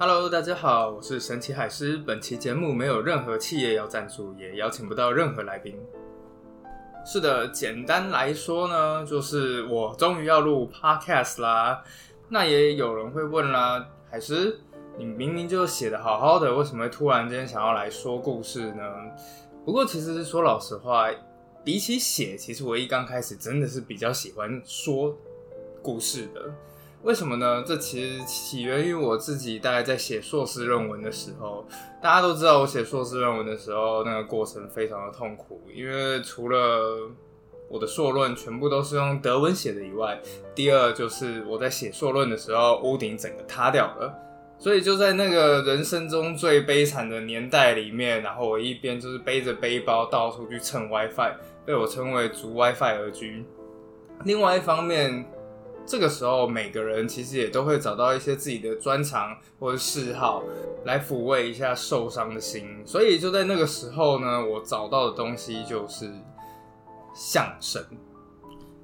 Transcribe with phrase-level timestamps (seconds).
[0.00, 1.96] Hello，大家好，我是神奇海狮。
[1.96, 5.76] 本期节目没有任何企业要赞助，也邀请不到任何来宾。
[7.04, 11.82] 是的，简单来说呢，就是我终于要录 Podcast 啦。
[12.28, 14.60] 那也有人会问啦，海狮，
[14.96, 18.84] 你明明就写的好好的，为什么会突然间想要来说故事呢？
[19.64, 21.10] 不过其实说老实话，
[21.64, 25.12] 比起写，其实我一刚开始真的是比较喜欢说
[25.82, 26.54] 故事的。
[27.02, 27.62] 为什么呢？
[27.64, 31.66] 这其实起源于我自己，大概在写硕士论文的时候。
[32.02, 37.08] 大家都知道，我写硕士论文的时候，那个过程非常的痛苦，因为除了
[37.68, 40.20] 我的硕论全部都是用德文写的以外，
[40.54, 44.12] 第二就是我在写硕论的时候，屋顶整个塌掉了。
[44.58, 51.32] 所以就在那个人生中最悲惨的年代里面，然后我一边就是背着背包到处去蹭 WiFi，
[51.64, 53.44] 被我称为“逐 WiFi 而居”。
[54.24, 55.24] 另外一方面，
[55.88, 60.42] 这个时候，每个人其实也都会找到一些自己的专长或者嗜好，
[60.84, 62.82] 来抚慰一下受伤的心。
[62.84, 66.12] 所以就在那个时候呢，我找到的东西就是
[67.14, 67.82] 相声。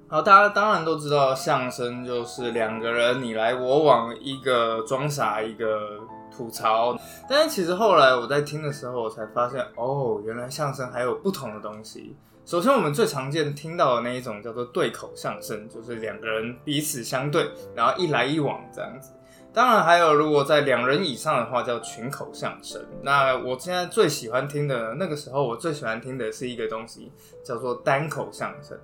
[0.06, 5.98] 好，大家当然都知道，相声就是两个人你来我往，一个装傻，一个
[6.30, 6.97] 吐槽。
[7.28, 12.14] 但是其实后来我在听的时候，我才发现，哦，原来相声还有不同的东西。
[12.44, 19.10] 首先，我们最常见听到的那一种叫做对口相声，就是两个人彼此相对，然后一来一往这样子。
[19.55, 22.84] 当然，还有如果在两人以上的话，叫群口相声。
[23.02, 27.10] 那我现在最喜欢听的那个时候，我最喜欢听的是一个东西，
[27.42, 28.78] 叫做单口相声。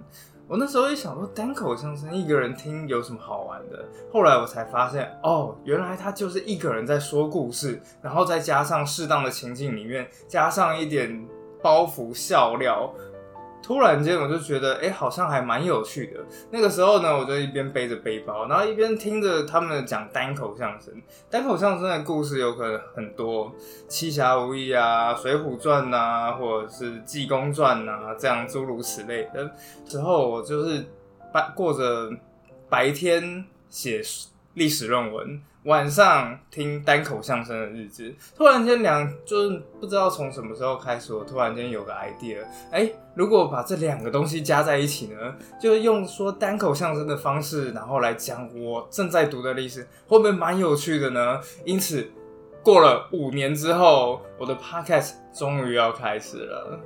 [0.51, 3.85] 我那时候也想说，单口相声一个人听有什么好玩的？
[4.13, 11.25] 后来我才发现，哦，原来他就是一个人在说故事，然后再加上适当的情境里面，加上一点
[11.63, 12.93] 包袱笑料。
[13.63, 16.21] 突然间，我就觉得，哎，好像还蛮有趣的。
[16.51, 20.93] 那个时候呢，我就一边背着背包，然后一边听着他们讲单口相声。
[21.31, 23.47] 单口相声的故事有可能很多，
[23.87, 29.51] 《七侠五义》啊，《水浒传》呐，或者是《济公传》呐，这样诸如此类的。
[29.87, 30.85] 之后我就是
[31.33, 32.11] 白过着
[32.69, 34.03] 白天写
[34.55, 35.41] 历史论文。
[35.65, 42.39] 晚上听单口相声的日子，突然间两就是不知道从什么时候开始，我突然间有个 idea，
[42.71, 51.39] 哎，如果把这两个东西加在一起呢，就用说单口相声的方式，然后来讲我正在读的历史，会不会蛮有趣的呢？
[51.67, 52.11] 因此，
[52.63, 56.81] 过了五年之后，我的 podcast 终于要开始了。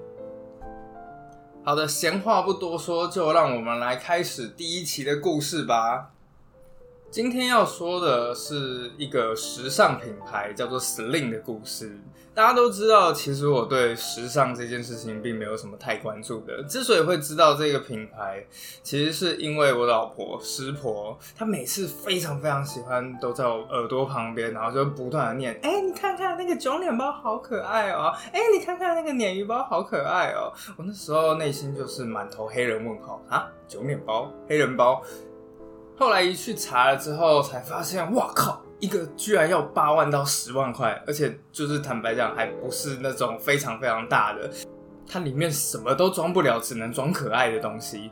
[1.62, 6.10] 好的，闲话不多说，就让我们来开始第一期的故事吧。
[7.14, 11.96] 今天要说的是一个时尚品牌叫做 Sling 的故事。
[12.34, 16.60] 大家都知道，其实我对时尚这件事情并没有什么太关注的。
[16.64, 18.44] 之所以会知道这个品牌，
[18.82, 28.12] 其实是因为我老婆师婆，她每次非常非常喜欢，都在我耳朵旁边，然后就不断的念：“哎，你看看那个九脸包好可爱哦！
[28.32, 35.00] 哎，你看看那个鲶鱼包好可爱哦！”我那时候内心就是满头黑人问号啊，九脸包，黑人包。
[35.96, 44.50] 后来一去查了之后，才发现，哇靠，一个居然要八万到十万块，而且就是坦白讲，还不是那种非常非常大的，
[45.06, 48.10] 它里面什么都装不了，只能装可爱的东西。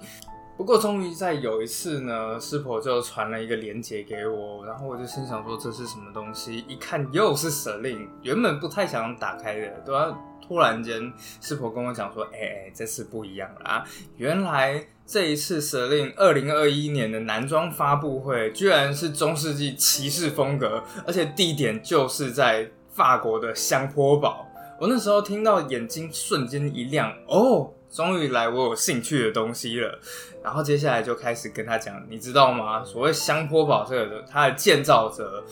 [0.56, 6.64] 不过终于在有一次呢，师婆就传了一个链接给我，然后我就心想说这是什么东西？
[6.68, 10.16] 一看又是蛇令，原本不太想打开的，都要
[10.46, 13.84] 突然间师婆跟我讲说，哎哎，这次不一样了啊，
[14.16, 14.86] 原来。
[15.04, 24.48] 这一次蛇令二零二一年的男装发布会，居然是中世纪骑士风格，而且地点就是在法国的香坡堡。
[24.80, 29.98] 我那时候听到，眼睛瞬间一亮，哦，终于来我有兴趣的东西了。
[30.42, 32.84] 然后接下来就开始跟他讲，你知道吗？
[32.84, 35.44] 所谓香坡堡这个，它的建造者。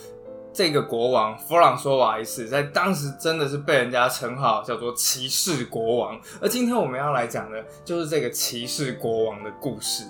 [0.52, 10.04] 这个国王弗朗索瓦一世在当时真的是被人家称号叫做骑士国王，而今天我们要来讲的就是这个骑士国王的故事。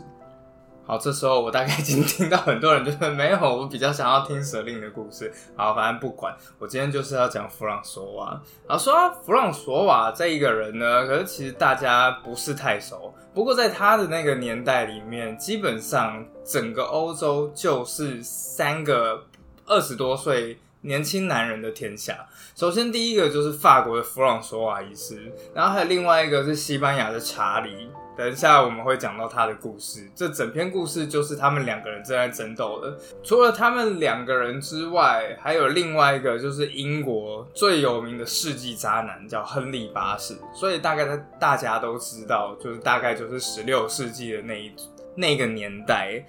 [0.86, 5.32] 好，这时候我大概已经听到很多人就是没有，我比较想要听舍令的故事。
[5.54, 8.42] 好，反正不管，我今天就是要讲弗朗索瓦。
[8.66, 13.14] 好，说到弗朗索瓦这一个人呢，可是其实大家不是太熟。
[13.32, 19.22] 不过在他的那个年代里面，基本上整个欧洲就是三个。
[19.70, 22.26] 二十多岁年轻男人的天下。
[22.56, 27.88] 首先，第一个就是法国的弗朗索瓦一世，然后还有另外一个是西班牙的查理。
[28.16, 30.10] 等一下我们会讲到他的故事。
[30.14, 32.98] 这整篇故事就是他们两个人正在争斗的。
[33.22, 40.36] 除了他们两个人之外，还有另外一个就是英国最有名的世纪渣男，叫亨利八世。
[40.52, 44.74] 所以大概大家都知道，就是大概就是十六世纪的那一
[45.14, 46.26] 那个年代。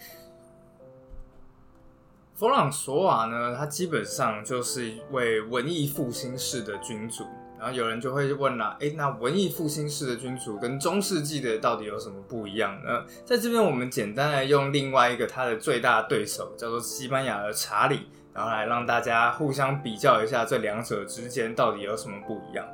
[2.42, 7.24] 弗朗索瓦呢，他基本上就是一位文艺复兴式的君主。
[7.60, 13.06] 然后有人就会问了，哎，那文艺复兴式的君主跟中世纪的到底有什么不一样呢？
[13.24, 22.66] 在这边，我们简单的用另外一个他的最大对手，叫做西班牙的查理，然后来让大家互相比较一下这两者之间到底有什么不一样。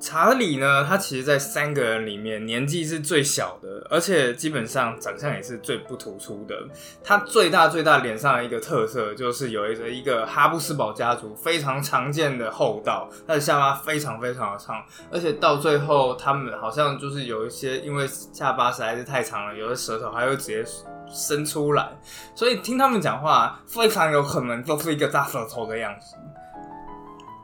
[0.00, 6.54] 查理呢，他其实，在三个人里面年纪是最小的，而且基本上长相也是最不突出的。
[7.02, 14.80] 他最大最大脸上的一个特色，就是有一个一个哈布斯堡家族非常常见的厚道，他的下巴非常非常的长，
[15.10, 20.64] 而且到最后，他们好像就是有一些因为下巴实在是太长了，有的舌头还会直接
[21.10, 21.88] 伸出来，
[22.36, 26.14] 所以听他们讲话，非常有可能都是一个大舌头的样子，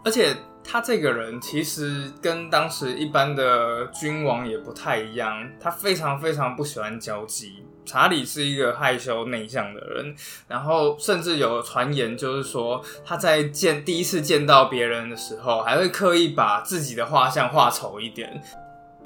[0.05, 0.37] 而且。
[0.65, 7.63] 他这个人其实跟当时一般的君王也不太一样，他非常非常不喜欢交际。
[7.85, 10.17] 查理是一个害羞内向的人，
[10.49, 18.43] 然后甚至有传言就是说他在见第一次见到别人的时候，还会刻意把自己的画像画丑一点。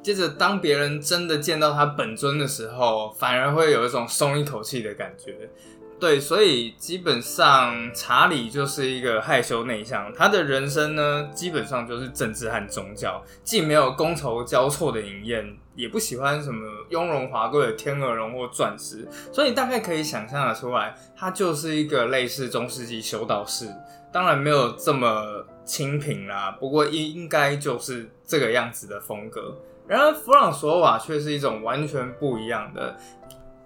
[0.00, 5.50] 接着，当别人真的见到他本尊的时候，反而会有一种松一口气的感觉。
[6.00, 23.66] 对，所以基本上查理就是一个害羞内向，他的人生呢，基本上就是政治和宗教，既没有觥筹交错的饮宴，也不喜欢什么雍容华贵的天鹅绒或钻石，所以大概可以想象的出来，他就是一个类似中世纪修道士，
[24.12, 29.56] 当然没有这么清贫啦，不过应应该就是这个样子的风格。
[29.88, 32.96] 然而弗朗索瓦却是一种完全不一样的，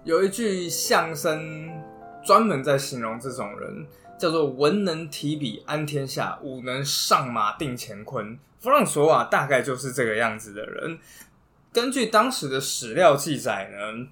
[0.03, 1.69] 有一句相声。
[2.23, 3.85] 专门在形容这种人，
[4.17, 8.37] 叫做文能提笔安天下，武能上马定乾坤。
[8.59, 10.97] 弗朗索瓦大概就是这个样子的人。
[11.73, 14.07] 根据当时的史料记载呢，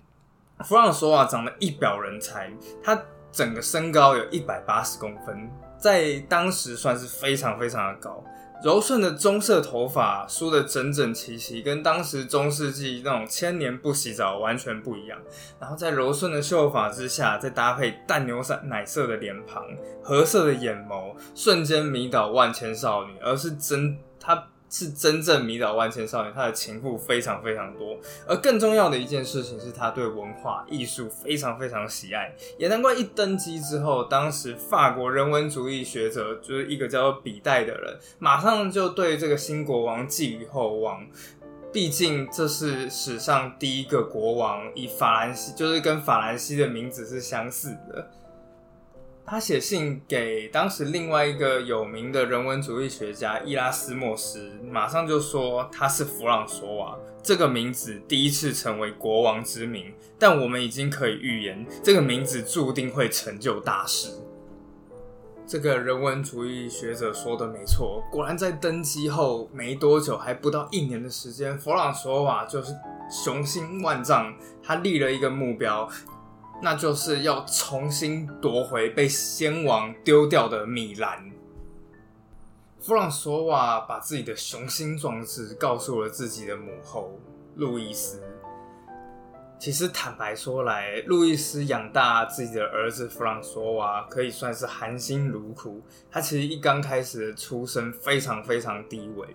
[0.65, 2.51] 弗朗索瓦长得一表人才，
[2.83, 8.21] 他整个身高有一百八十公分，在当时算是非常非常的高。
[8.63, 15.17] 柔顺的棕色头发梳得整整齐齐，跟当时中世纪那种千年不洗澡完全不一样。
[15.59, 19.65] 然后在柔顺的秀发之下，再搭配淡牛色奶色的脸庞、
[20.03, 23.11] 褐色的眼眸，瞬间迷倒万千少女。
[23.21, 24.47] 而是真他。
[24.71, 41.05] 是真正迷倒万千少女，他的情妇非常非常多，而更重要的一件事情是他对文化艺术非常非常喜爱，也难怪一登基之后，当时法国人文主义学者就是一个叫做比代的人，马上就对这个新国王寄予厚望，
[41.73, 48.09] 毕竟这是史上第一个国王以法兰西，就是跟法兰西的名字是相似的。
[49.31, 64.09] 他写信给当时另外一个有名的人文主义学家伊拉斯莫斯，马上就说他是弗朗索瓦这个名字第一次成为国王之名，但我们已经可以预言这个名字注定会成就大事。
[65.47, 72.73] 这个人文主义学者说的没错，果然在登基后没多久，还不到一年的时间，弗朗索瓦就是
[73.09, 75.89] 雄心万丈，他立了一个目标。
[76.61, 81.31] 那就是要重新夺回被先王丢掉的米兰。
[82.79, 87.19] 弗朗索瓦把自己的雄心壮志告诉了自己的母后
[87.55, 88.21] 路易斯。
[89.59, 95.79] 其实坦白说来，路易斯养大自己的儿子弗朗索瓦可以算是含辛茹苦。
[96.09, 99.27] 他其实一刚开始的出身非常非常低微。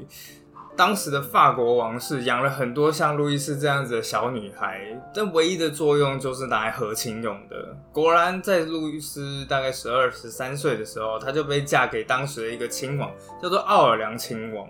[0.76, 4.82] 当时的法国王室养了很多像路易斯这样子的小女孩，
[5.14, 7.74] 但唯一的作用就是拿来和亲用的。
[7.90, 13.10] 果然，在路易斯大概十二、十三岁的时候，她就被嫁给当时的一个亲王，
[13.42, 14.68] 叫做奥尔良亲王。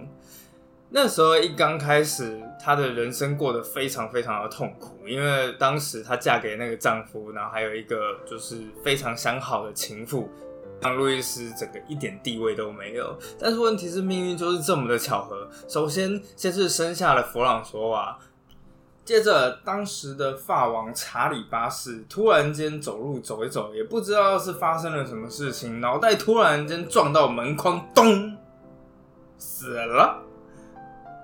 [0.89, 10.31] 那时候一刚开始，她的人生过得非常非常的痛苦，因为当时她嫁给那个丈夫，然后还有一个就是非常相好的情妇。
[10.81, 15.49] 让路易斯整个一点地位都没有，但是问题是命运就是这么的巧合。
[15.67, 18.19] 首先，先是生下了弗朗索瓦，
[19.05, 28.37] 接着当时的法王查理八世突然间走路走一走，也不知道是发生了什么事情，脑袋突然间撞到门框，咚，
[29.39, 30.23] 死了。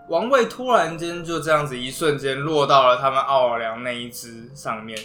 [0.09, 4.99] 王位突然间就这样子一瞬间落到了他们奥尔良那一只上面。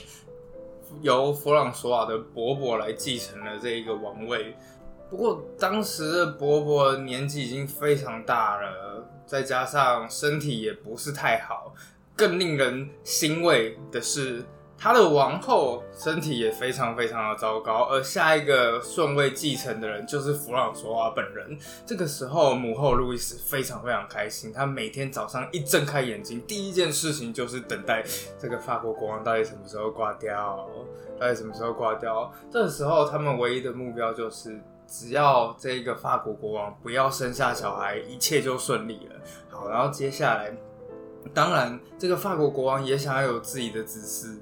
[1.01, 4.55] 由弗朗索瓦的伯伯来继承了这一个王位，
[5.09, 11.73] 不过当时的伯伯年纪已经非常大了，再加上身体也不是太好。
[12.15, 14.43] 更令人欣慰的是，
[14.79, 21.57] 他的王后身体也非常非常的糟糕，而下一个顺位继承的人就是弗朗索瓦本人。
[21.83, 28.03] 这个时候，母后路易斯非常非常开心，她每天早上一睁开眼睛，第一件事情就是等待
[28.39, 30.69] 这个法国国王到底什么时候挂掉，
[31.19, 32.31] 到底什么时候挂掉。
[32.51, 39.15] 这个时候，他们唯一的目标就是，只要这个法国国王不要生下小孩，一切就顺利了。
[39.49, 40.55] 好，然后接下来，
[41.33, 44.37] 当然这个法国国王也想要有自己的子嗣。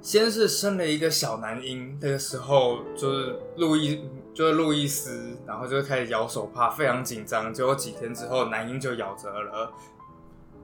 [0.00, 7.52] 先是生了一个小男婴，那个时候就是路易，就是路易斯，然后就开始咬手帕，非常紧张。
[7.52, 9.72] 结果几天之后，男婴就夭折了。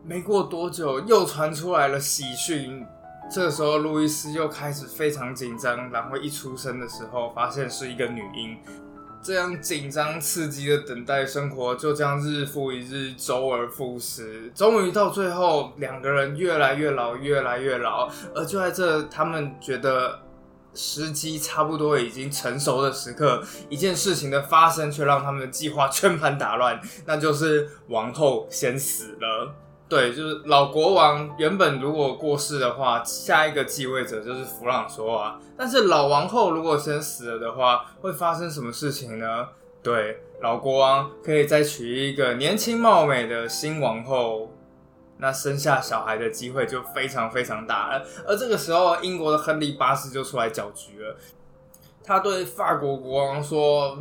[0.05, 2.87] 没过多久，又传出来了喜讯，
[3.31, 5.91] 这个时候路易斯又开始非常紧张。
[5.91, 8.57] 然后一出生的时候，发现是一个女婴。
[9.25, 14.53] 这样紧张刺激的等待生活，就这样日复一日，周而复始。
[14.55, 18.07] 终于到最后，两个人越来越老，越来越老。
[18.35, 20.21] 而就在这他们觉得
[20.75, 29.55] 时机差不多已经成熟的时刻，一件事情的发生却让他们的计划全盘打乱，那就是王后先死了。
[29.87, 35.39] 对，就是老国王原本如果过世的话，下一个继位者就是弗朗索瓦。
[35.57, 39.49] 但是老王后如果先死了的话，会发生什么事情呢？
[39.83, 44.51] 对，老国王可以再娶一个年轻貌美的新王后，
[45.19, 48.03] 那生下小孩的机会就非常非常大了。
[48.27, 51.17] 而这个时候，英国的亨利八世就出来搅局了，
[52.03, 53.99] 他对法国国王说：“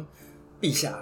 [0.62, 0.98] 陛下。”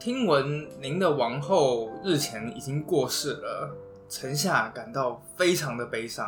[0.00, 3.76] 听闻您的王后日前已经过世了，
[4.08, 6.26] 臣下感到非常的悲伤。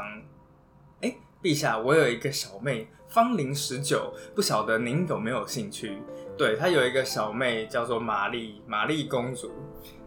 [1.43, 5.99] 陛下，我有一个小妹，芳龄十九，不晓得您有没有兴趣？
[6.39, 9.51] 对他有一个小妹叫做玛丽，玛丽公主。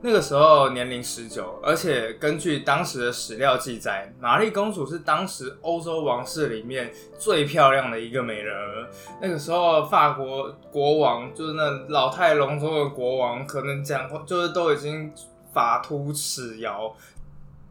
[0.01, 8.89] 那个时候年龄十九，而且根据当时的史料记载，玛丽公主是当时欧洲王室里面最漂亮的一个美人儿。
[9.21, 15.11] 那个时候法国国王就是那老态龙钟的国王，可能讲话就是都已经
[15.53, 16.95] 发秃齿摇。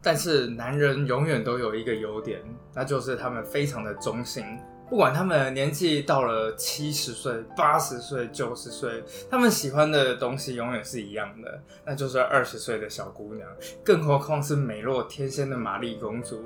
[0.05, 2.39] 但是男人永远都有一个优点，
[2.75, 4.45] 那就是他们非常的忠心。
[4.87, 13.49] 不管他们年纪到了七十岁、八十岁、九十岁，他们喜欢的东西永远是一样的，那就是二十岁的小姑娘。
[13.83, 16.45] 更何况是美若天仙的玛丽公主。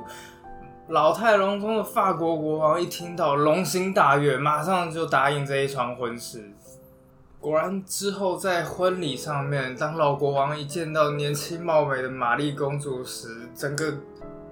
[0.87, 6.49] 老态龙钟的法国国王一听到，龙心大悦，马上就答应这一桩婚事。
[7.39, 13.93] 果然，之后在婚礼上面，当老国王一见到年轻貌美的玛丽公主时，整个。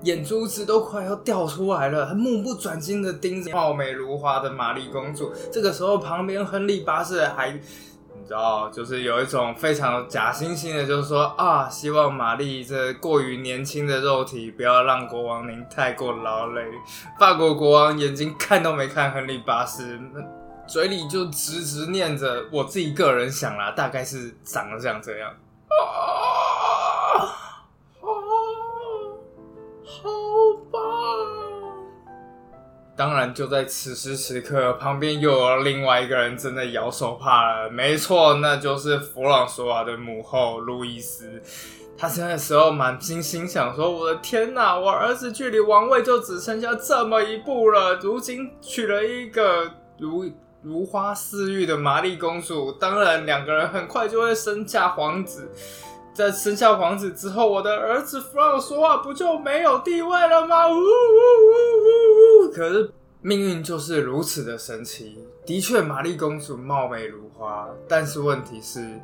[0.03, 5.33] 眼珠子都快要掉出来了，他目不转睛的盯着貌美如花的玛丽公主。
[5.51, 7.59] 这个时候，旁边亨利八世还，你
[8.23, 16.61] 知道，就是有一种非常假惺惺的，就是说啊，希望玛丽这过于年轻的肉体不要让国王您太过劳累。
[17.19, 19.99] 法国国王眼睛看都没看亨利八世，
[20.67, 25.33] 嘴里就直直念着，我自己个人想啦，大概是长得像这样。
[32.95, 37.69] 当然，就在此时此刻，旁边又有另外一个人正在摇手帕了。
[37.69, 41.41] 没错，那就是弗朗索瓦的母后路易斯。
[41.95, 47.95] 他生的时候满心心想说：“我的天哪，我儿子距离王位就只剩下这么一步了。
[47.95, 50.25] 如今娶了一个如
[50.61, 55.49] 如花似玉的玛丽公主，当然两个人很快就会生下皇子。
[56.13, 62.51] 在生下皇子之后，我的儿子弗朗说话不就没有地位了吗？”呜呜呜呜呜。
[62.51, 65.19] 可是命运就是如此的神奇。
[65.45, 68.99] 的确，玛丽公主貌美如花，但是问题是，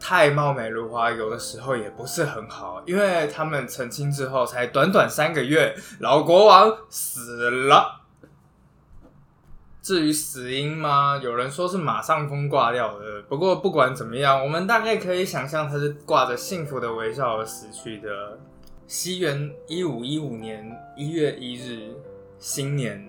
[0.00, 2.82] 太貌美如花有的时候也不是很好。
[2.84, 7.99] 因为他们成亲之后，才短短三个月，老国王死了。
[9.82, 11.18] 至于死因吗？
[11.22, 13.22] 有人说是马上风挂掉的。
[13.28, 18.38] 不过不管怎么样，我们大概可以想象他是挂着幸福的微笑而死去的。
[18.86, 21.94] 西元一五一五年一月一日。
[22.42, 23.06] 新年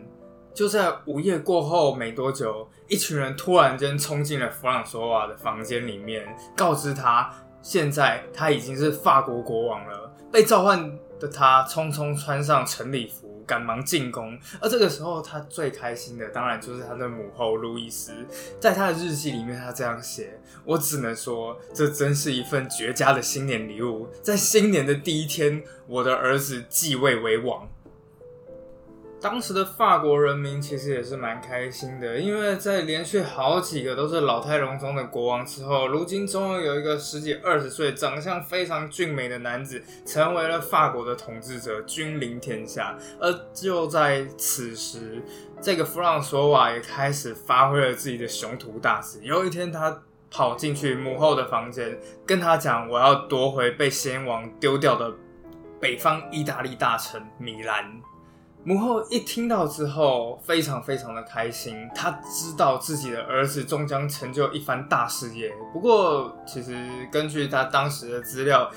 [0.53, 10.13] 就在午夜过后没多久，一群人突然间冲进了弗朗索瓦的房间里面，告知他现在他已经是法国国王了。
[10.29, 14.37] 被召唤的他匆匆穿上城里服，赶忙进宫。
[14.59, 18.11] 而这个时候，他最开心的当然就是他的母后路易斯。
[18.59, 24.09] 在他的日记里面，他这样写：“我只能说，这真是一份绝佳的新年礼物。
[24.23, 27.69] 在新年的第一天，我的儿子继位为王。”
[29.21, 42.97] 当时的法国人民其实也是蛮开心的，因为在连续好几个都是老态龙钟的国王之后，如今终于有一个十几二十岁、长相非常俊美的男子成为了法国的统治者，君临天下。
[43.19, 45.21] 而就在此时，
[45.61, 49.19] 这个弗朗索瓦也开始发挥了自己的雄图大志。
[49.21, 50.01] 有一天，他
[50.31, 55.13] 跑进去母后的房间，跟他讲：“我要夺回被先王丢掉的
[55.79, 57.85] 北方意大利大城米兰。”
[58.63, 61.89] 母后一听到之后，非常非常的开心。
[61.95, 65.51] 她知道自己的儿子终将成就一番大事业。
[65.73, 66.75] 不过，其实
[67.11, 68.69] 根据他当时的资料，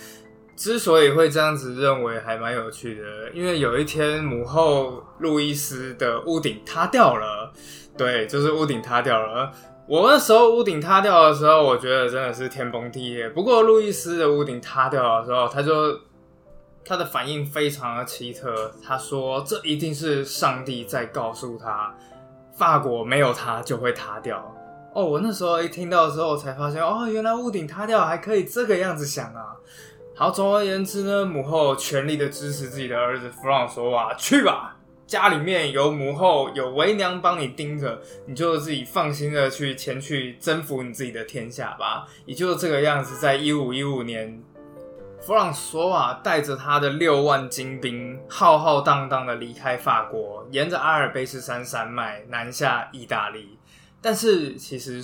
[0.56, 3.30] 之所以会这样子认为，还蛮有趣的。
[3.34, 7.52] 因为有一天，母后路易斯的屋顶塌掉了。
[7.94, 9.52] 对，就是屋顶塌掉了。
[9.86, 13.28] 我那时候屋顶塌掉的时候，我觉得真的是天崩地裂。
[13.28, 16.00] 不过，路易斯的屋顶塌掉的时候，他就。
[16.84, 21.94] 他的反应非常的奇特，他说：“这一定是上帝在告诉他，
[22.54, 24.54] 法国没有他就会塌掉。”
[24.92, 29.56] 哦，我那时候一听到的时候，才发现，哦，原来屋顶塌掉还可以这个样子想啊。
[30.14, 34.76] 好，总而言之呢，母后全力的支持自己的儿子弗朗索瓦，去吧，
[35.06, 42.06] 家里面有母后有为娘帮你盯着，你就自己放心的去前去征服你自己的天下吧。
[42.26, 44.40] 也就这个样子，在一五一五年。
[45.26, 53.58] 弗朗索瓦带着他的六万精兵，浩浩荡荡的离开法国，沿着阿尔卑斯山山脉南下意大利。
[54.02, 55.02] 但是，其实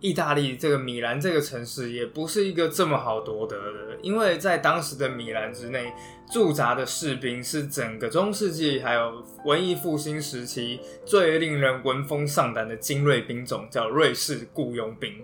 [0.00, 5.92] 意大利这个米兰这个城市也不是一个这么好夺得的，因为在当时的米兰之内
[6.30, 15.22] 驻扎的士兵是整个中世纪还有文艺复兴时期最令人闻风丧胆的精锐兵种，叫瑞士雇佣兵。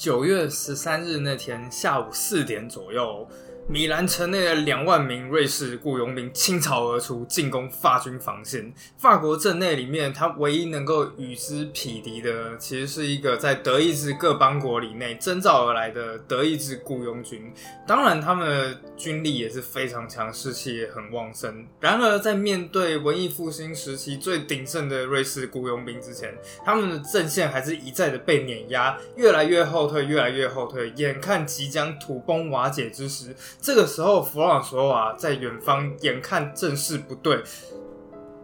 [0.00, 3.28] 九月十三日那天下午四点左右。
[3.70, 8.74] 米兰城内的两万名瑞士雇佣兵倾巢而出，进攻法军防线。
[8.98, 17.52] 法国阵内里面，他唯一能够与之匹敌的，其实是一个在德意志各邦国里内征召而来的德意志雇佣军。
[17.86, 21.64] 当然，他们的军力也是非常强，士气也很旺盛。
[21.78, 26.34] 然而，在面对文艺复兴时期最鼎盛的瑞士雇佣兵之前，
[26.64, 33.32] 他们的阵线还是一再的被碾压，越来越后退，越来越后退，眼看即将土崩瓦解之时。
[33.62, 37.42] 这个时候，弗朗索瓦在远方眼看阵势不对，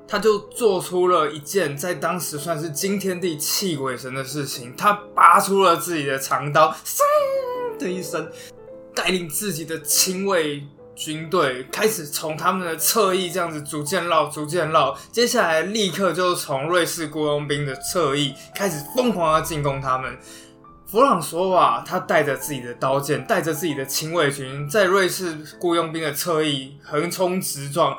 [0.07, 4.75] 他就做出了一件在当时算是惊天地泣鬼神的事情。
[4.77, 8.31] 他拔出了自己的长刀，嗖的一声，
[8.95, 10.63] 带领自己的亲卫
[10.95, 14.97] 军队开始从他们的侧翼这样子逐渐绕，逐渐绕。
[15.11, 20.15] 接下来，立刻就从瑞士雇佣兵的侧翼开始疯狂的进攻他们。
[20.89, 27.99] 弗朗索瓦他带着自己的刀剑，带着自己的亲卫军，在瑞士雇佣兵的侧翼横冲直撞。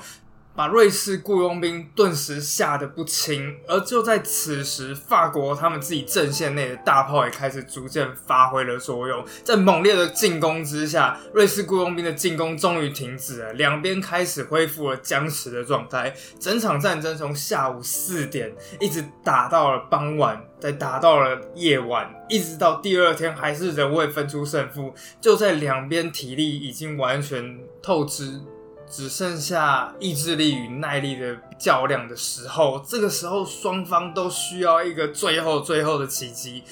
[0.57, 9.23] 把瑞士雇佣兵顿时吓得不轻，而就在此时，法国他们自己阵线内的大炮也开始逐渐发挥了作用。
[9.43, 16.11] 在猛烈的进攻之下，瑞士雇佣兵的进攻终于停止了，两边开始恢复了僵持的状态。
[16.39, 24.91] 整场战争从下午四点一直打到了傍晚，再打到了夜晚，一直到第二天还是仍未分出胜负。
[25.21, 28.41] 就在两边体力已经完全透支。
[28.89, 36.63] 只剩下意志力与耐力的较量的时候，这个时候双方都需要一个最后最后的奇迹，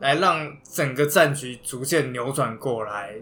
[0.00, 3.14] 来让整个战局逐渐扭转过来。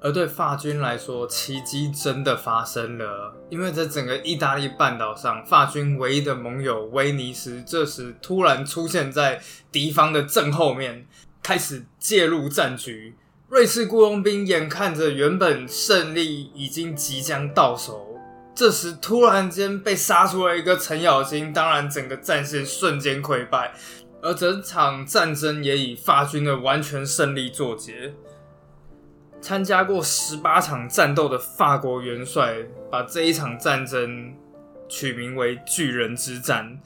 [0.00, 11.06] 而对法军来说，奇迹真的发生了，因为在整个意大利半岛上，法军唯一的盟友威尼斯这时突然出现在敌方的正后面，
[11.40, 13.14] 开始介入战局。
[13.52, 18.18] 瑞士雇佣兵眼看着原本胜利已经即将到手，
[18.54, 23.74] 这时突然间被杀出了一个程咬金，当然整个战线瞬间溃败，
[24.22, 28.14] 而整场战争也以法军的完全胜利作结。
[29.42, 32.56] 参加过十八场战斗的法国元帅，
[32.90, 34.32] 把这一场战争
[34.88, 36.80] 取名为“巨人之战”。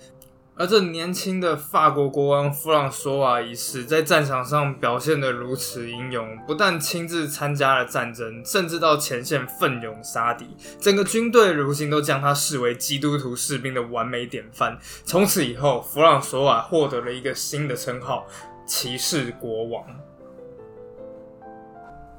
[0.58, 10.46] 而这年轻的法国国王弗朗索瓦一世在战场上表现得如此英勇，不但亲自参加了战争，甚至到前线奋勇杀敌，
[10.80, 14.78] 整个军队如今都将他视为基督徒士兵的完美典范。
[15.04, 18.26] 从此以后，弗朗索瓦获得了一个新的称号——
[18.66, 19.84] 骑士国王。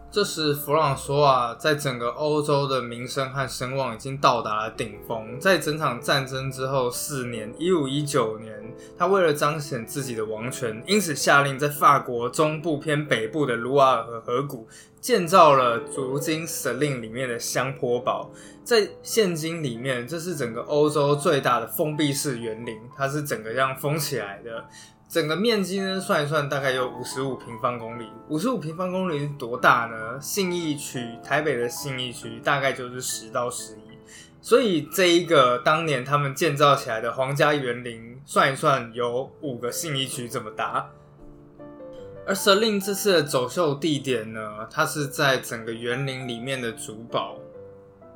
[0.10, 5.38] 这时，弗朗索瓦在整个欧洲的名声和声望已经到达了顶峰。
[5.40, 14.68] 在整场战争之后四年（一五一九年），他为了彰显自己的王权，因此下令在法国中部偏北部的卢瓦尔河河谷
[15.00, 18.32] 建造了如今舍令里面的香坡堡。
[18.64, 24.66] 在现今里面，这是整个欧洲最大的封闭式园林，它是整个这样封起来的。
[25.10, 28.10] 整个面积呢，算一算大概有五十五平方公里。
[28.28, 30.20] 五十五平方公里是多大呢？
[30.20, 33.98] 信义区，台北的信义区大概就是十到十一。
[34.42, 40.90] 所以这一个当年他们建造起来的皇家园林，算一算有五个信义区这么大。
[42.26, 47.38] 而舍令这次的走秀地点呢，它是在整个园林里面的主堡。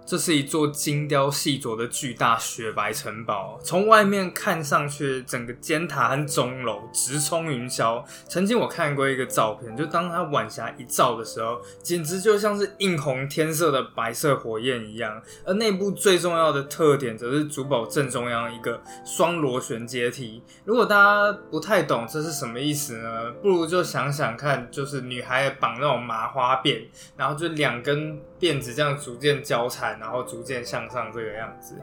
[0.06, 8.04] 这是一座精雕细琢的巨大雪白城堡，从外面看上去，整个尖塔和钟楼直冲云霄。
[8.28, 15.22] 曾经我看过一个照片，就当它晚霞一照的时候，简直就像是映红天色的白色火焰一样。
[15.46, 20.44] 而内部最重要的特点，则是主堡正中央一个双螺旋阶梯。
[20.66, 23.32] 如果大家不太懂这是什么意思呢？
[23.42, 29.98] 不如就想想看，就是女孩绑那种麻花辫，然后就两根辫子这样逐渐交缠。
[30.00, 31.76] 然后逐渐向上这个样子。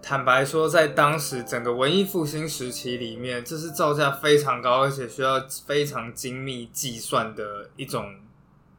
[0.00, 8.14] 坦白说，在当时整个文艺复兴时期里面，这是造价非常高，而且需要非常精密计算的一种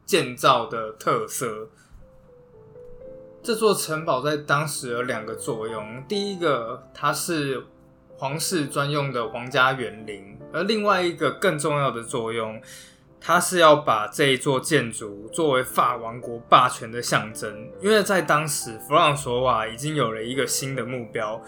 [0.04, 1.68] 建造的特色。
[3.42, 7.64] 这座城堡在当时有两个作用：第一个，它是
[8.18, 12.60] 皇室专用的皇家园林；而另外一个更重要的作用。
[13.26, 21.40] 他是要把这一座建筑作为法王国霸权的象征，因为在当时，弗朗索瓦已经有了一个新的目标，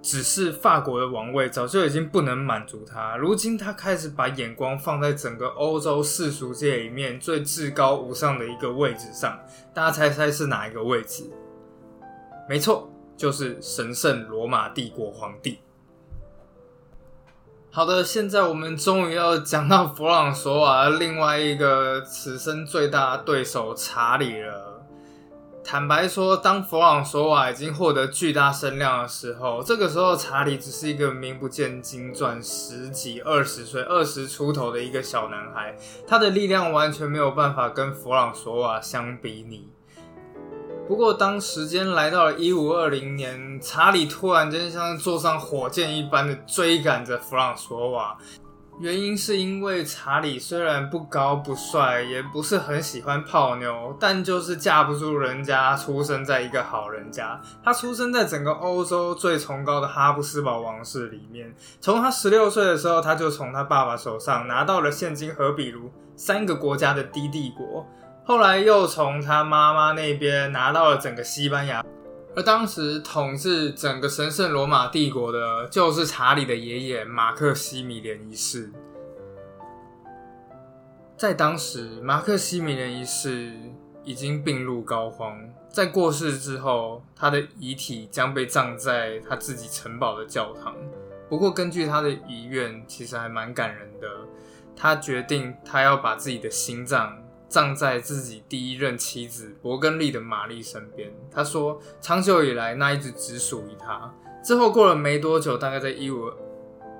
[0.00, 3.14] 只是法国的王位早就已经不能满足他。
[3.18, 9.38] 如今，他开始把眼光放在整个欧洲世俗界里面最至高无上的一个位置上。
[9.74, 11.30] 大家猜猜是哪一个位置？
[12.48, 15.58] 没错，就是神圣罗马帝国皇帝。
[17.76, 24.82] 好的，现在我们终于要讲到弗朗索瓦另外一个此生最大的对手查理了。
[25.62, 35.76] 坦白说，当弗朗索瓦已经获得巨大声量的时候，这个时候查理只是一个名不见经传、十几、二十岁、二十出头的一个小男孩，
[36.08, 39.68] 他的力量完全没有办法跟弗朗索瓦相比拟。
[40.88, 48.16] 不过，当时间来到了一五二零年，查理突然间像坐上火箭一般的追赶着弗朗索瓦。
[48.78, 57.40] 原因是因为查理虽然不高不帅，也不是很喜欢泡妞，但就是架不住人家出生在一个好人家。
[57.64, 61.52] 他出生在整个欧洲最崇高的哈布斯堡王室里面。
[61.80, 67.84] 从他十六岁的时候，他就从他爸爸手上拿到了现今和比如三个国家的低帝国。
[68.28, 71.84] 后来又从他妈妈那边拿到了整个西班牙，
[72.34, 78.72] 而当时统治整个神圣罗马帝国的，就是查理的爷爷马克西米连一世。
[81.16, 83.52] 在当时，马克西米连一世
[84.02, 85.36] 已经病入膏肓，
[85.70, 90.74] 在过世之后，他的遗体将被葬在他自己城堡的教堂。
[91.28, 94.08] 不过，根据他的遗愿，其实还蛮感人的。
[94.74, 97.16] 他决定，他要把自己的心脏。
[97.48, 101.10] 葬在自己第一任妻子伯根利的玛丽身边。
[101.30, 106.30] 他说：“长久以来，那一直只属于他。”之后过了没多久，大概在一五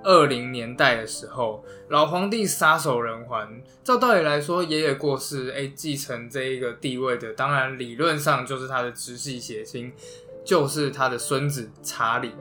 [0.02, 3.62] 二零年代的时候，老皇帝撒手人寰。
[3.82, 9.92] 照道理来说，爷爷过世，哎，继承这一个地位的，当然理论上就是他的直系血亲，
[10.44, 12.32] 就是他的孙子查理。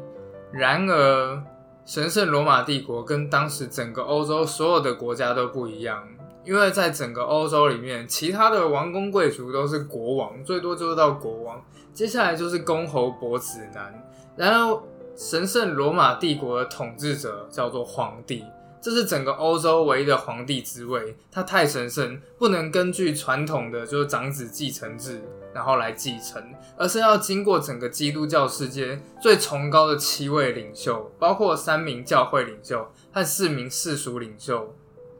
[0.51, 1.43] 然而，
[1.85, 6.07] 神圣罗马帝国跟当时整个欧洲所有的国家都不一样。
[6.45, 11.59] 因为在整个欧洲里面，其他的王公贵族都是国王，最多就是到国王，
[11.91, 14.83] 接下来就是公侯伯子男，然后
[15.15, 18.45] 神圣罗马帝国的统治者叫做皇帝，
[18.79, 26.43] 这是整个欧洲唯一的皇帝之位，他太神圣，不能根据传统的就是长子继承制然后来继承，
[26.77, 34.75] 而是要经过整个基督教世界最崇高的七位领袖，包括三名教会领袖和四名世俗领袖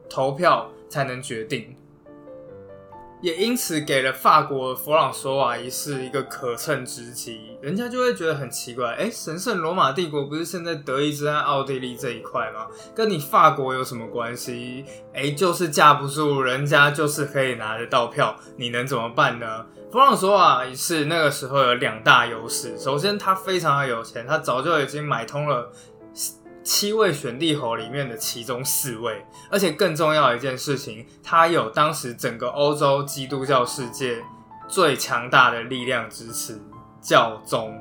[0.08, 0.70] 投票。
[0.88, 1.76] 才能决定，
[3.22, 7.56] 也因此给了法国弗朗索瓦一世一个可乘之机。
[7.62, 12.66] 人家就会觉得很奇怪，哎，神圣罗马帝国不是现在德意志和奥地利这一块吗？
[12.94, 14.84] 跟你法国有什么关系？
[15.12, 19.66] 哎，就是架不住人家就是可以拿得到票，你能怎么办呢？
[19.90, 25.72] 弗朗索瓦一世那个时候有两大优势，首先他非常的有钱，他早就已经买通了。
[26.66, 34.20] 七位选帝侯里面的其中四位，而且更重要的一件事情，他有当时整个欧洲基督教世界
[34.66, 36.60] 最强大的力量支持——
[37.00, 37.80] 教宗。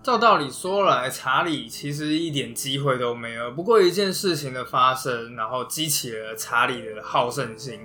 [0.00, 3.50] 照道理说来，查理其实一点机会都没有。
[3.50, 7.80] 不过一件事情的发生，然后激起了查理的好胜心。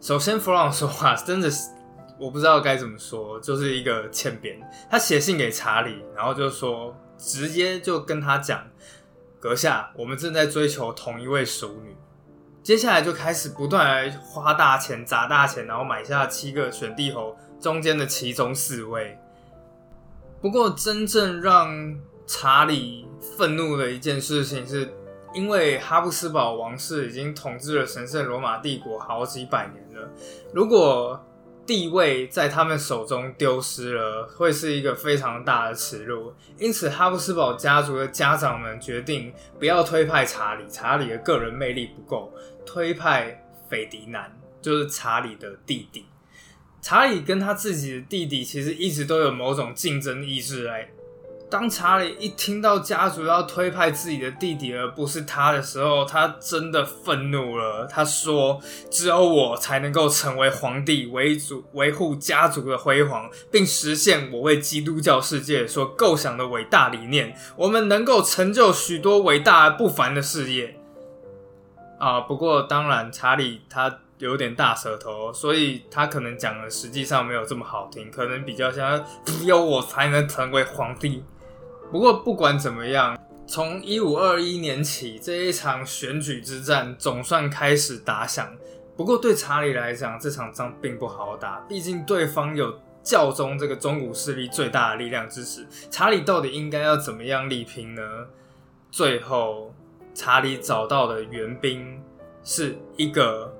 [0.00, 1.70] 首先，弗朗说话真的是
[2.18, 4.58] 我不知道该怎么说，就是一个欠扁。
[4.90, 8.68] 他写信给查理，然后就说，直接就跟他讲
[9.40, 11.96] ：“阁下，我们正在追求同一位淑女。”
[12.62, 19.16] 接下来就开始不断来花大钱、砸大钱，然后买下七个选帝侯中间的其中四位。
[20.40, 24.92] 不过，真正让查理愤怒的一件事情，是
[25.32, 30.08] 因为哈布斯堡王室已经统治了神圣罗马帝国好几百年了。
[30.52, 31.24] 如果
[31.66, 36.32] 地位在他们手中丢失了，会是一个非常大的耻辱。
[36.58, 42.32] 因此，哈布斯堡家族的家长们决定不要推派查理，查理的个人魅力不够，
[42.64, 46.06] 推派斐迪南，就是查理的弟弟。
[46.80, 50.62] 查理跟他自己的弟弟其实一直都有某种竞争意志。
[50.62, 50.88] 来，
[51.48, 57.86] 当查理一听到家族要推派自己的弟弟而不是他的时候，他真的愤怒了。
[57.86, 67.36] 他说：“只有我才能够成为皇帝，维主维护家族的辉煌，并实现我为基督教世界所构想的伟大理念。
[67.56, 70.76] 我们能够成就许多伟大而不凡的事业。”
[71.98, 74.00] 啊，不过当然，查理他。
[74.18, 81.22] 有点大舌头，所以他可能讲的实际上没有这么好听，可能比较像只有我才能成为皇帝。
[81.90, 88.50] 不过不管怎么样，从一五二一年起，这一场选举之战总算开始打响。
[88.96, 95.66] 不过对查理来讲，这场仗并不好打，毕竟对方有教宗这个中古势力最大的力量支持。
[95.90, 98.02] 查理到底应该要怎么样力拼呢？
[98.90, 99.72] 最后，
[100.14, 102.00] 查理找到的援兵
[102.42, 103.52] 是一个。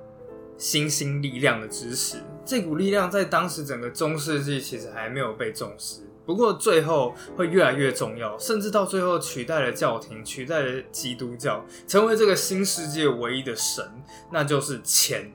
[0.59, 13.83] 新兴力量的支持，这股力量在当时整个中世纪其实还没有被重视，不过最后会越来越重要，甚至到最后取代了教廷，取代了基督教，成为这个新世界唯一的神，
[14.31, 15.31] 那就是钱。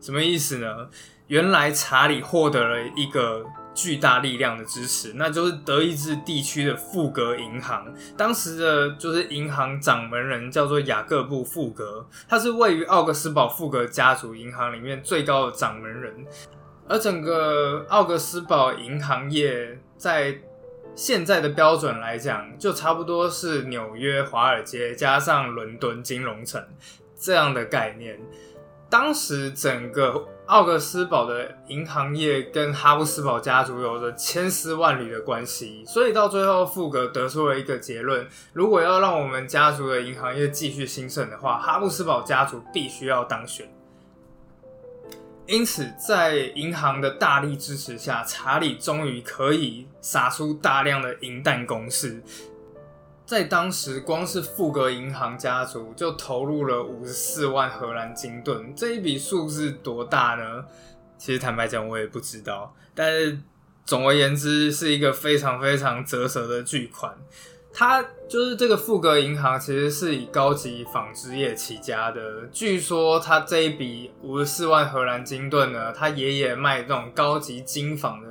[0.00, 0.88] 什么意思呢？
[1.28, 3.44] 原来查理获得了一个。
[3.76, 7.92] 巨大力量的支持，那就是德意志地区的富格银行。
[8.16, 16.24] 当时的就是银行掌门人叫做雅各布·富格，他是位于奥格斯堡富格家族银行里面最高的掌门人。
[16.86, 20.38] 而整个奥格斯堡银行业在
[20.94, 26.62] 现在的标准来讲，就差不多是纽约、华尔街加上伦敦金融城
[27.18, 28.20] 这样的概念。
[28.90, 30.28] 当时整个。
[30.46, 43.66] 奥格斯堡的银行业跟哈布斯堡家族有着千丝万缕的关系，所以到最后，富格得出了一个结论：如果要让我们家族的银行业继续兴盛的话，哈布斯堡家族必须要当选。
[45.46, 52.22] 因此，在银行的大力支持下，查理终于可以撒出大量的银弹攻势。
[53.26, 60.64] 在当时，光是富格银行家族就投入了五十四万荷兰金盾，这一笔数字多大呢？
[61.18, 62.74] 其实坦白讲，我也不知道。
[62.94, 63.38] 但是
[63.84, 67.14] 总而言之，是一个非常非常折舌的巨款。
[67.74, 72.46] 他就是这个富格银行，其实是以高级纺织业起家的。
[72.52, 78.28] 据说，他这一笔五十四万荷兰金盾呢，他爷爷卖这种高级金纺的。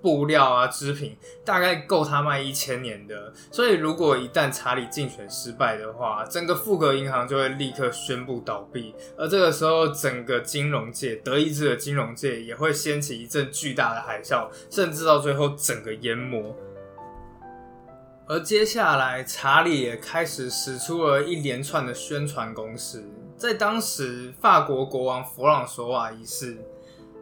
[0.00, 3.32] 布料啊，织品大概够他卖一千年的。
[3.50, 8.94] 所以，如果一旦查理竞选失败的话，整个富格银行就会立刻宣布倒闭。
[9.16, 16.54] 而这个时候，整个金融界，德意志的金融界也会掀起一阵巨大的海啸，甚至到最后整个淹没。
[18.28, 23.02] 而接下来，查理也开始使出了一连串的宣传攻势。
[23.38, 26.58] 在当时，法国国王弗朗索瓦一世。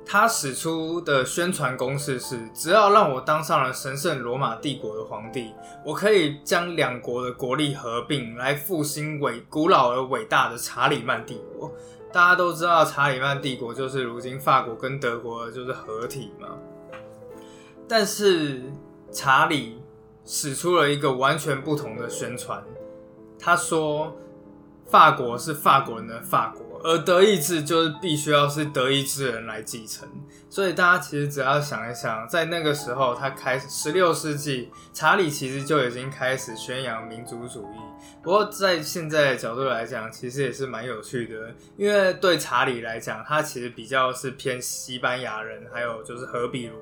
[0.09, 5.53] 他使出的宣传攻势是：只要让我当上了神圣罗马帝国的皇帝，
[5.85, 11.73] 我可以将两国的国力合并，来复兴伟古老而伟大的查理曼帝国。
[12.12, 16.49] 大家都知道，查理曼帝国就是如今法国跟德国就是合体嘛。
[17.88, 18.62] 但是
[19.12, 19.81] 查理
[20.26, 22.62] 使出了一个完全不同的宣传，
[23.38, 24.14] 他说
[24.90, 30.06] ：“法国是法国人的法国。”而德意志就是必须要是德意志人来继承，
[30.48, 37.78] 所以大家其实只要想一想，在那个时候，他开始十六世纪，查理其实就已经开始宣扬民族主义。
[38.22, 46.76] 不过在现在的角度来讲，其实也是蛮有趣的，因为对查理来讲，他其实比较是偏西班牙人，还有就是荷比卢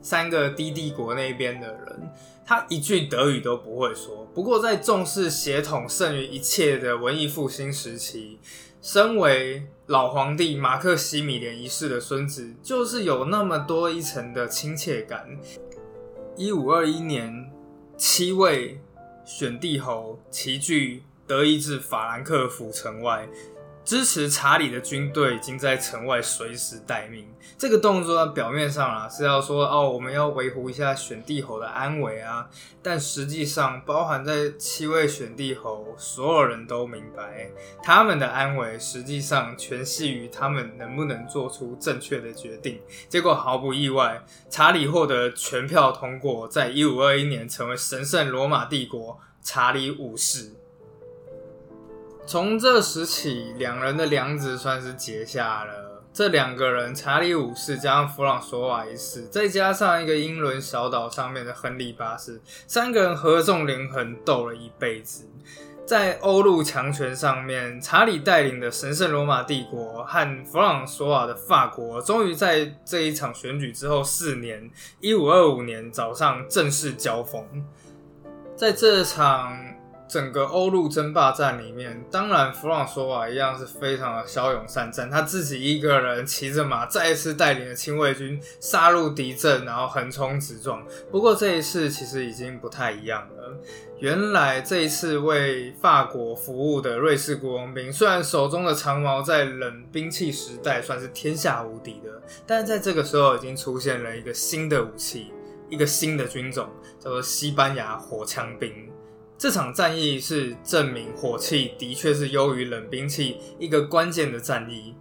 [0.00, 2.10] 三个低帝国那边的人，
[2.46, 4.26] 他一句德语都不会说。
[4.34, 8.38] 不过在重视血统胜于一切的文艺复兴时期，
[8.80, 15.26] 身为老皇帝马克西米连一世的孙子，就是有那么多一层的亲切感。
[16.36, 17.50] 一五二一年，
[17.96, 18.80] 七位
[19.24, 23.28] 选帝侯齐聚德意志法兰克福城外。
[23.88, 27.26] 支持查理的军队已经在城外随时待命。
[27.56, 32.50] 这个动作表面上啊是要说哦，我们要维护一下选帝侯的安危啊，
[32.82, 37.50] 但实际上包含在七位选帝侯，所有人都明白，
[37.82, 42.78] 他们的安危实际上全系于他们能不能做出正确的决定。
[43.08, 50.52] 结果毫不意外，查理获得全票通过，在一五二一年成为神圣罗马帝国查理五世。
[52.28, 56.04] 从这时起，两人的梁子算是结下了。
[56.12, 65.26] 这两个人，查理五世加上弗朗索瓦一世，再加上一个英伦小岛上面的亨利八世，三个人合纵连横斗了一辈子。
[65.86, 77.42] 在欧陆强权上面，查理带领的神圣罗马帝国和弗朗索瓦的法国，终于在这一场选举之后四年，一五二五年早上正式交锋。
[78.54, 79.67] 在这场。
[80.08, 90.82] 整个欧陆争霸战里面，当然弗朗索瓦一样是非常的骁勇善战，他自己一个人骑着马，再一次带领了亲卫军杀入敌阵，然后横冲直撞。
[91.10, 93.60] 不过这一次其实已经不太一样了。
[93.98, 105.32] 原来这一次为法国服务的瑞士国王兵，虽然手中的长矛在冷兵器时代算是天下无敌的，但在这个时候已经出现了一个新的武器，
[105.68, 106.66] 一个新的军种，
[106.98, 108.88] 叫做西班牙火枪兵。
[109.38, 114.92] 这场战役是证明火器的确是优于冷兵器一个关键的战役。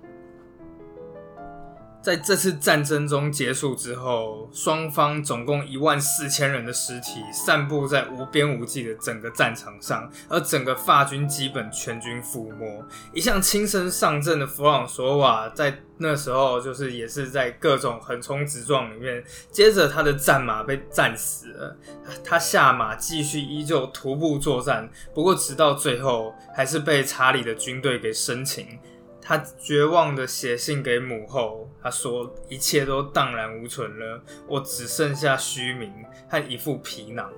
[2.08, 12.82] 在这次战争中结束之后，双方总共一万四千人的尸体散布在无边无际的整个战场上，而整个法军基本全军覆没。
[13.12, 21.78] 一向亲身上阵的弗朗索瓦在那时候就是也是在各种横冲直撞里面，接着他的战马被战死了，
[22.24, 28.80] 他下马继续依旧徒步作战，不过直到最后还是被查理的军队给生擒。
[29.28, 35.92] 他绝望的写信给母后，他说：“一切都荡然无存了，我只剩下虚名
[36.30, 37.30] 和一副皮囊。”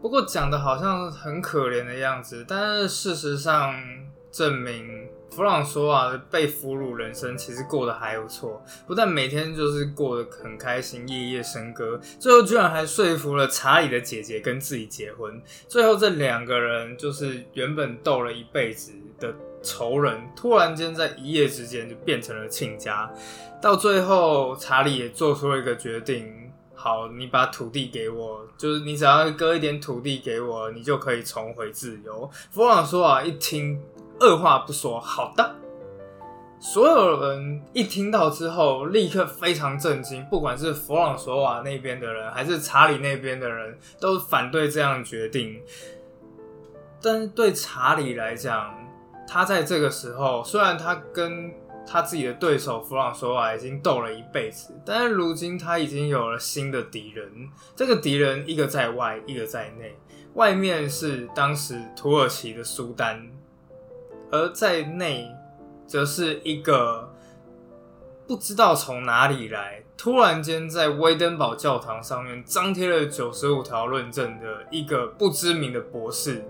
[0.00, 3.74] 不过讲的好像很可怜的样子，但是事实上
[4.30, 15.42] 证明，弗朗索瓦被俘虏人生其实过得还不错，不但每天就是过得很开心，夜夜笙歌，最后居然还说服了查理的姐姐跟自己结婚。
[15.66, 19.34] 最后这两个人就是原本斗了一辈子的。
[19.68, 23.10] 仇人突然间在一夜之间就变成了亲家，
[23.60, 32.30] 到最后查理也做出了一个决定：好，你把土地给我，就是你只要割一点土地给我，你就可以重回自由。
[32.50, 33.78] 弗朗索瓦一听，
[34.18, 35.54] 二话不说，好的。
[36.60, 45.60] 所有人一听到之后，立刻非常震惊，不管是弗朗索瓦那边的人，还是查理那边的人，都反对这样决定。
[47.00, 48.74] 但是对查理来讲，
[49.28, 51.52] 他在这个时候，虽然他跟
[51.86, 57.30] 他自己的对手弗朗索瓦已经斗了一辈子，但是如今他已经有了新的敌人。
[57.76, 59.94] 这个敌人一个在外，一个在内。
[60.34, 63.28] 外面是当时土耳其的苏丹，
[64.30, 65.30] 而在内
[65.86, 67.12] 则是一个
[68.26, 76.44] 不知道从哪里来，突然间在威登堡教堂上面张贴了九十五条论证的一个不知名的博士。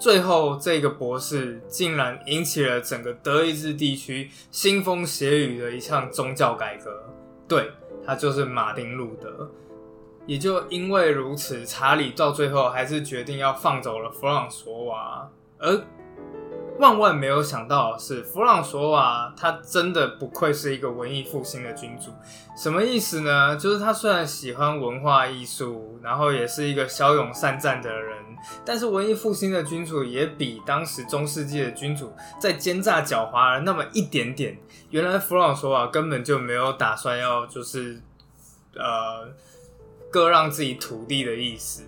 [0.00, 7.04] 最后，这个博士竟然引起了整个德意志地区腥风血雨的一项宗教改革。
[7.46, 7.70] 对
[8.06, 9.50] 他就是马丁路德。
[10.26, 15.84] 也就因为如此，查理到最后还是决定要放走了弗朗索瓦，而。
[16.80, 22.10] 万万没有想到的是，弗朗索瓦他真的不愧是一个文艺复兴的君主。
[22.56, 23.54] 什么意思呢？
[23.56, 28.16] 就是他虽然喜欢文化艺术，然后也是一个骁勇善战的人，
[28.64, 34.58] 但是文艺复兴的君主也比当时中世纪的君主在奸诈狡猾了那么一点点。
[34.88, 38.00] 原来弗朗索瓦根本就没有打算要就是
[38.74, 39.28] 呃
[40.10, 41.84] 割让自己土地的意思。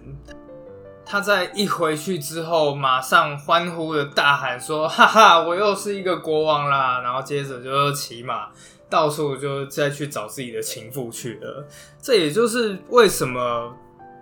[1.05, 8.49] 他在一回去之后，马上欢呼的大喊说：“哈哈，我又是一个国王啦！”然后接着就骑马
[8.89, 11.67] 到处就再去找自己的情妇去了。
[12.01, 13.77] 这也就是为什么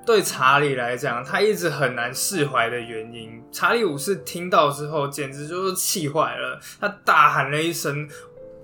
[0.05, 3.41] 对查理来讲，他一直很难释怀的原因。
[3.53, 8.09] 查理五世听到之后，简直就是气坏了，他大喊了一声：“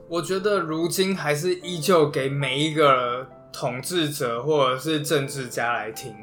[0.09, 6.15] 我觉得如今还是依旧给每一个。”统治者或者是政治家来听。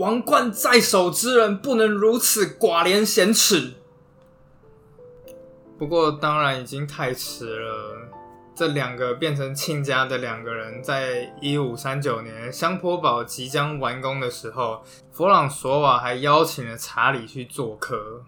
[0.00, 3.74] 王冠在手之人不能如此寡廉鲜耻。
[5.78, 8.08] 不过，当然已经太迟了。
[8.54, 14.82] 这两个变成亲家的两个人，在一五三九年香坡堡即将完工的时候，
[15.12, 18.24] 弗朗索瓦还邀请了查理去做客。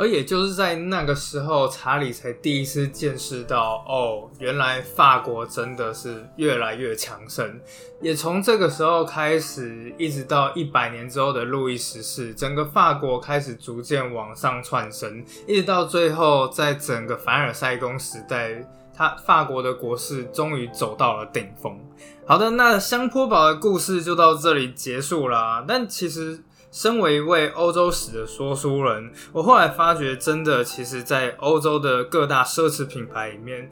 [0.00, 7.60] 而也就是在那个时候，查理才第一次见识到，哦，原来法国真的是越来越强盛。
[8.00, 21.78] 也从这个时候开始，一直到一百年之后的路易十四，整个法国开始逐渐往上窜升，一直到最后，在整个凡尔赛宫时代，他法国的国势终于走到了顶峰。
[22.24, 25.62] 好的，那香坡堡的故事就到这里结束啦。
[25.68, 26.42] 但其实。
[26.70, 33.70] 身为一位欧洲史的说书人，我后来发觉，真的，其实，在欧洲的各大奢侈品牌里面。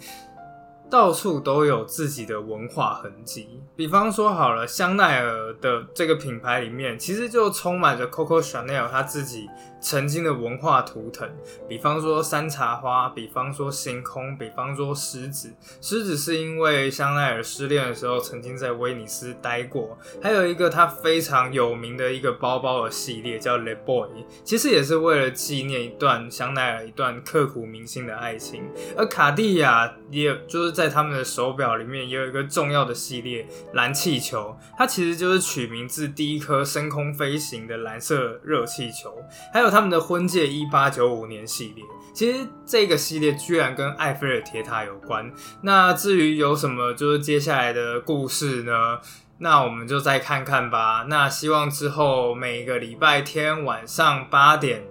[0.91, 9.47] 到处都有自己的文化痕迹，比方说好了，香奈儿的这个品牌里面，其实就充满着 Coco Chanel 他自己
[9.81, 11.29] 曾经的文化图腾。
[11.69, 15.53] 比方说山茶花，比方说星空，比方说狮子。
[15.83, 19.99] 狮子是因为香奈儿失恋的时候曾经在威尼斯待过。
[20.23, 24.09] 还有一个他非常有名的一个包包的系列叫 Le Boy，
[24.43, 28.63] 其实也是为了纪念一段香奈儿一段刻骨铭心的爱情。
[28.97, 30.79] 而卡地亚也就是。
[30.79, 39.21] 在他们的手表里面也有一个重要的系列蓝气球，它其实就是取名自第一颗升空飞行的蓝色热气球。
[39.53, 45.31] 还有有他们的婚戒一八九五年系列，其实这个系列居然跟埃菲尔铁塔有关。
[45.63, 48.99] 那至于有什么就是接下来的故事呢？
[49.41, 51.05] 那我们就再看看吧。
[51.09, 54.83] 那希望之后每个礼拜天晚上八点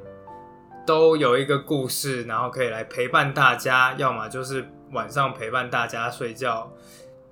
[0.85, 4.69] 都有一个故事，然后可以来陪伴大家，要么就是。
[4.93, 6.71] 晚上陪伴大家睡觉，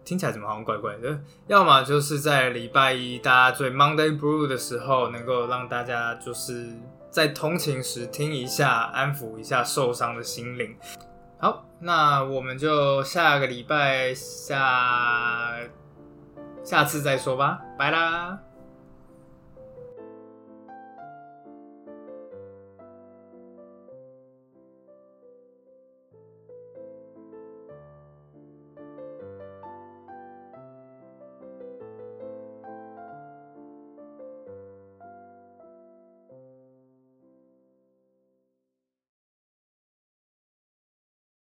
[0.03, 1.17] 听起来怎么好像怪怪的？
[1.47, 6.67] 要么就是在礼拜一大家最 Monday Blue 的时候，能够让大家就是
[7.15, 10.75] 在通勤时听一下，安抚一下受伤的心灵。
[11.37, 15.55] 好，那我们就下个礼拜下
[16.61, 18.37] 下次再说吧，拜啦。